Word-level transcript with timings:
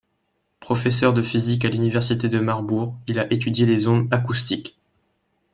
Professeur 0.61 1.13
de 1.13 1.21
physique 1.21 1.63
à 1.63 1.69
l'université 1.69 2.27
de 2.27 2.39
Marbourg, 2.39 2.95
il 3.05 3.19
a 3.19 3.31
étudié 3.31 3.67
les 3.67 3.85
ondes 3.87 4.11
acoustiques. 4.11 4.75